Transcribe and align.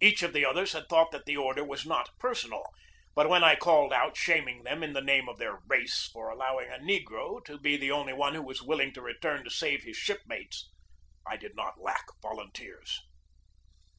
Each 0.00 0.22
of 0.22 0.32
the 0.32 0.46
others 0.46 0.72
had 0.72 0.88
thought 0.88 1.10
that 1.12 1.26
the 1.26 1.36
order 1.36 1.62
was 1.62 1.84
not 1.84 2.16
personal. 2.18 2.64
But 3.14 3.28
when 3.28 3.44
I 3.44 3.54
called 3.54 3.92
out, 3.92 4.16
shaming 4.16 4.62
them, 4.62 4.82
in 4.82 4.94
the 4.94 5.02
name 5.02 5.28
of 5.28 5.36
their 5.36 5.58
race, 5.66 6.08
for 6.10 6.30
allowing 6.30 6.70
a 6.70 6.78
negro 6.78 7.44
to 7.44 7.58
be 7.58 7.76
the 7.76 7.90
only 7.90 8.14
one 8.14 8.32
who 8.32 8.40
was 8.42 8.62
willing 8.62 8.94
to 8.94 9.02
return 9.02 9.44
to 9.44 9.50
save 9.50 9.82
his 9.84 9.98
shipmates, 9.98 10.70
I 11.26 11.36
did 11.36 11.54
not 11.54 11.82
lack 11.82 12.06
volunteers. 12.22 12.98